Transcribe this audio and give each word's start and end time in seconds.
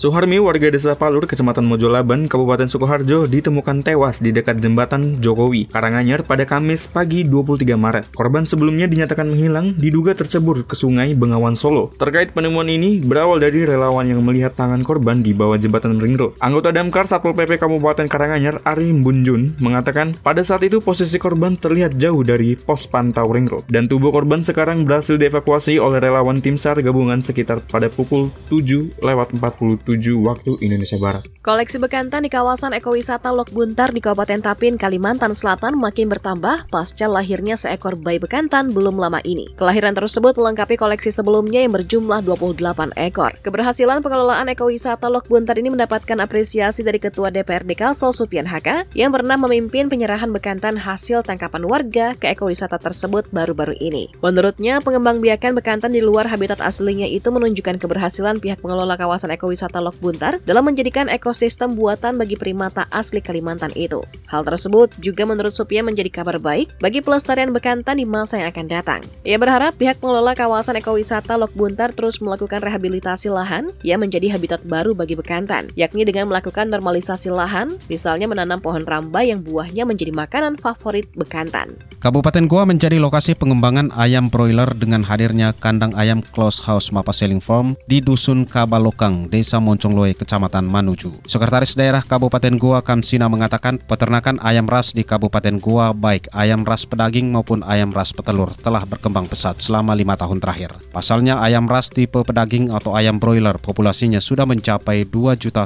Suharmi, 0.00 0.40
warga 0.40 0.72
desa 0.72 0.96
Palur, 0.96 1.28
kecamatan 1.28 1.68
Mojolaban, 1.68 2.24
Kabupaten 2.24 2.72
Sukoharjo, 2.72 3.28
ditemukan 3.28 3.84
tewas 3.84 4.24
di 4.24 4.32
dekat 4.32 4.56
jembatan 4.56 5.20
Jokowi, 5.20 5.68
Karanganyar 5.68 6.24
pada 6.24 6.48
Kamis 6.48 6.88
pagi 6.88 7.20
23 7.20 7.76
Maret. 7.76 8.08
Korban 8.16 8.48
sebelumnya 8.48 8.88
dinyatakan 8.88 9.28
menghilang, 9.28 9.76
diduga 9.76 10.16
tercebur 10.16 10.64
ke 10.64 10.72
sungai 10.72 11.12
Bengawan 11.12 11.52
Solo. 11.52 11.92
Terkait 12.00 12.32
penemuan 12.32 12.72
ini, 12.72 12.96
berawal 13.04 13.44
dari 13.44 13.68
relawan 13.68 14.08
yang 14.08 14.24
melihat 14.24 14.56
tangan 14.56 14.80
korban 14.80 15.20
di 15.20 15.36
bawah 15.36 15.60
jembatan 15.60 16.00
Ring. 16.00 16.16
Anggota 16.40 16.72
Damkar 16.72 17.04
Satpol 17.04 17.36
PP 17.36 17.60
Kabupaten 17.60 18.08
Karanganyar, 18.08 18.64
Ari 18.64 18.96
Bunjun, 18.96 19.60
mengatakan 19.60 20.16
pada 20.24 20.40
saat 20.40 20.64
itu 20.64 20.80
posisi 20.80 21.20
korban 21.20 21.60
terlihat 21.60 22.00
jauh 22.00 22.24
dari 22.24 22.56
pos 22.56 22.88
pantau 22.88 23.28
Ring 23.28 23.52
dan 23.68 23.84
tubuh 23.84 24.16
korban 24.16 24.40
sekarang 24.40 24.88
berhasil 24.88 25.20
dievakuasi 25.20 25.76
oleh 25.76 26.00
relawan 26.00 26.40
tim 26.40 26.56
SAR 26.56 26.80
gabungan 26.80 27.20
sekitar 27.20 27.60
pada 27.68 27.92
pukul 27.92 28.32
7 28.48 28.96
lewat 29.04 29.36
47 29.36 29.89
waktu 29.98 30.60
Indonesia 30.62 31.00
Barat. 31.00 31.26
Koleksi 31.40 31.80
bekantan 31.80 32.22
di 32.22 32.30
kawasan 32.30 32.76
ekowisata 32.76 33.32
Lok 33.32 33.50
Buntar 33.50 33.90
di 33.90 33.98
Kabupaten 33.98 34.38
Tapin, 34.38 34.78
Kalimantan 34.78 35.34
Selatan 35.34 35.74
makin 35.74 36.06
bertambah 36.06 36.70
pasca 36.70 37.08
lahirnya 37.10 37.58
seekor 37.58 37.98
bayi 37.98 38.22
bekantan 38.22 38.70
belum 38.70 39.00
lama 39.00 39.18
ini. 39.26 39.50
Kelahiran 39.58 39.96
tersebut 39.96 40.38
melengkapi 40.38 40.78
koleksi 40.78 41.10
sebelumnya 41.10 41.64
yang 41.64 41.74
berjumlah 41.74 42.22
28 42.22 42.94
ekor. 42.94 43.34
Keberhasilan 43.42 44.04
pengelolaan 44.04 44.46
ekowisata 44.52 45.10
Lok 45.10 45.26
Buntar 45.26 45.58
ini 45.58 45.74
mendapatkan 45.74 46.18
apresiasi 46.22 46.86
dari 46.86 47.02
Ketua 47.02 47.34
DPRD 47.34 47.74
Kalsel 47.74 48.14
Supian 48.14 48.46
Haka 48.46 48.86
yang 48.94 49.10
pernah 49.10 49.34
memimpin 49.34 49.90
penyerahan 49.90 50.30
bekantan 50.30 50.78
hasil 50.78 51.26
tangkapan 51.26 51.66
warga 51.66 52.14
ke 52.14 52.30
ekowisata 52.30 52.78
tersebut 52.78 53.26
baru-baru 53.34 53.74
ini. 53.82 54.12
Menurutnya, 54.22 54.78
pengembang 54.78 55.18
biakan 55.18 55.58
bekantan 55.58 55.90
di 55.90 56.04
luar 56.04 56.30
habitat 56.30 56.62
aslinya 56.62 57.10
itu 57.10 57.32
menunjukkan 57.32 57.80
keberhasilan 57.82 58.38
pihak 58.38 58.62
pengelola 58.62 58.94
kawasan 58.94 59.32
ekowisata 59.34 59.79
Lok 59.80 59.96
Buntar 59.98 60.38
dalam 60.44 60.68
menjadikan 60.68 61.08
ekosistem 61.08 61.72
buatan 61.74 62.20
bagi 62.20 62.36
primata 62.36 62.86
asli 62.92 63.18
Kalimantan 63.18 63.72
itu. 63.74 64.04
Hal 64.28 64.46
tersebut 64.46 64.92
juga 65.00 65.26
menurut 65.26 65.56
Supia 65.56 65.82
menjadi 65.82 66.12
kabar 66.12 66.38
baik 66.38 66.78
bagi 66.78 67.02
pelestarian 67.02 67.50
bekantan 67.50 67.98
di 67.98 68.06
masa 68.06 68.38
yang 68.38 68.52
akan 68.52 68.66
datang. 68.68 69.00
Ia 69.26 69.40
berharap 69.40 69.74
pihak 69.74 69.98
pengelola 69.98 70.36
kawasan 70.38 70.78
ekowisata 70.78 71.34
Lok 71.34 71.56
Buntar 71.56 71.90
terus 71.90 72.22
melakukan 72.22 72.62
rehabilitasi 72.62 73.32
lahan 73.32 73.74
yang 73.82 73.98
menjadi 74.04 74.30
habitat 74.30 74.62
baru 74.62 74.94
bagi 74.94 75.18
bekantan, 75.18 75.72
yakni 75.74 76.06
dengan 76.06 76.30
melakukan 76.30 76.70
normalisasi 76.70 77.32
lahan, 77.32 77.80
misalnya 77.90 78.30
menanam 78.30 78.62
pohon 78.62 78.86
rambai 78.86 79.32
yang 79.32 79.42
buahnya 79.42 79.88
menjadi 79.88 80.12
makanan 80.14 80.60
favorit 80.60 81.08
bekantan. 81.16 81.80
Kabupaten 82.00 82.48
Goa 82.48 82.64
menjadi 82.64 82.96
lokasi 82.96 83.36
pengembangan 83.36 83.92
ayam 83.92 84.32
broiler 84.32 84.72
dengan 84.72 85.04
hadirnya 85.04 85.52
kandang 85.52 85.92
ayam 85.92 86.24
close 86.32 86.64
house 86.64 86.88
Mapa 86.88 87.12
Selling 87.12 87.44
Farm 87.44 87.76
di 87.84 88.00
Dusun 88.00 88.48
Kabalokang, 88.48 89.28
Desa 89.28 89.60
Moncongloe, 89.70 90.18
Kecamatan 90.18 90.66
Manuju. 90.66 91.22
Sekretaris 91.30 91.78
Daerah 91.78 92.02
Kabupaten 92.02 92.58
Goa 92.58 92.82
Kamsina 92.82 93.30
mengatakan 93.30 93.78
peternakan 93.78 94.42
ayam 94.42 94.66
ras 94.66 94.90
di 94.90 95.06
Kabupaten 95.06 95.62
Goa 95.62 95.94
baik 95.94 96.26
ayam 96.34 96.66
ras 96.66 96.82
pedaging 96.82 97.30
maupun 97.30 97.62
ayam 97.62 97.94
ras 97.94 98.10
petelur 98.10 98.50
telah 98.58 98.82
berkembang 98.82 99.30
pesat 99.30 99.62
selama 99.62 99.94
lima 99.94 100.18
tahun 100.18 100.42
terakhir. 100.42 100.74
Pasalnya 100.90 101.38
ayam 101.38 101.70
ras 101.70 101.86
tipe 101.86 102.18
pedaging 102.18 102.74
atau 102.74 102.98
ayam 102.98 103.20
broiler 103.20 103.60
populasinya 103.60 104.18
sudah 104.18 104.42
mencapai 104.48 105.06
2.100.000 105.06 105.62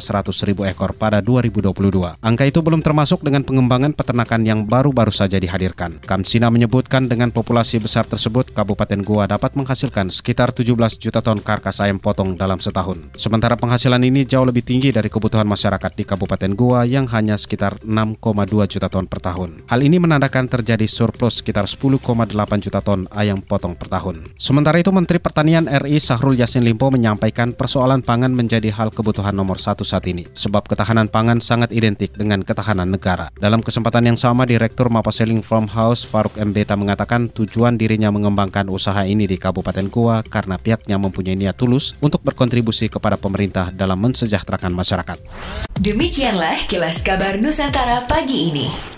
ekor 0.68 0.92
pada 0.98 1.24
2022. 1.24 2.20
Angka 2.20 2.44
itu 2.44 2.60
belum 2.60 2.84
termasuk 2.84 3.22
dengan 3.22 3.46
pengembangan 3.46 3.94
peternakan 3.94 4.42
yang 4.44 4.66
baru-baru 4.66 5.14
saja 5.14 5.38
dihadirkan. 5.38 6.02
Kamsina 6.02 6.50
menyebutkan 6.50 7.06
dengan 7.06 7.30
populasi 7.30 7.78
besar 7.78 8.04
tersebut, 8.04 8.50
Kabupaten 8.50 9.00
Goa 9.06 9.30
dapat 9.30 9.54
menghasilkan 9.54 10.10
sekitar 10.10 10.50
17 10.50 10.74
juta 10.98 11.22
ton 11.22 11.38
karkas 11.38 11.78
ayam 11.78 12.02
potong 12.02 12.34
dalam 12.34 12.58
setahun. 12.58 13.14
Sementara 13.14 13.54
penghasilan 13.54 13.93
ini 14.00 14.24
jauh 14.24 14.48
lebih 14.48 14.64
tinggi 14.64 14.90
dari 14.90 15.12
kebutuhan 15.12 15.44
masyarakat 15.44 15.92
di 15.92 16.08
Kabupaten 16.08 16.56
Goa 16.56 16.88
yang 16.88 17.04
hanya 17.12 17.36
sekitar 17.36 17.78
6,2 17.84 18.18
juta 18.64 18.88
ton 18.88 19.04
per 19.04 19.20
tahun. 19.20 19.68
Hal 19.68 19.84
ini 19.84 20.00
menandakan 20.00 20.48
terjadi 20.48 20.88
surplus 20.88 21.44
sekitar 21.44 21.68
10,8 21.68 22.00
juta 22.64 22.80
ton 22.80 23.04
ayam 23.12 23.44
potong 23.44 23.76
per 23.76 23.92
tahun. 23.92 24.24
Sementara 24.40 24.80
itu, 24.80 24.88
Menteri 24.88 25.20
Pertanian 25.20 25.68
RI 25.68 26.00
Sahrul 26.00 26.40
Yassin 26.40 26.64
Limpo 26.64 26.88
menyampaikan 26.88 27.52
persoalan 27.52 28.00
pangan 28.00 28.32
menjadi 28.32 28.72
hal 28.72 28.88
kebutuhan 28.88 29.36
nomor 29.36 29.60
satu 29.60 29.84
saat 29.84 30.08
ini, 30.08 30.24
sebab 30.32 30.64
ketahanan 30.64 31.12
pangan 31.12 31.44
sangat 31.44 31.68
identik 31.74 32.16
dengan 32.16 32.40
ketahanan 32.40 32.88
negara. 32.88 33.28
Dalam 33.36 33.60
kesempatan 33.60 34.08
yang 34.08 34.16
sama, 34.16 34.46
Direktur 34.46 34.88
Mapaseling 34.88 35.42
Farmhouse 35.42 36.06
Faruk 36.06 36.38
Mbeta 36.38 36.78
mengatakan 36.78 37.26
tujuan 37.28 37.74
dirinya 37.74 38.14
mengembangkan 38.14 38.70
usaha 38.70 39.02
ini 39.02 39.26
di 39.26 39.34
Kabupaten 39.34 39.90
Goa 39.90 40.22
karena 40.22 40.54
pihaknya 40.54 40.96
mempunyai 40.96 41.34
niat 41.34 41.58
tulus 41.58 41.98
untuk 41.98 42.22
berkontribusi 42.22 42.86
kepada 42.86 43.18
pemerintah 43.18 43.73
dalam 43.74 43.98
mensejahterakan 43.98 44.72
masyarakat. 44.72 45.18
Demikianlah 45.74 46.70
kilas 46.70 47.02
kabar 47.02 47.36
Nusantara 47.42 48.06
pagi 48.06 48.54
ini. 48.54 48.93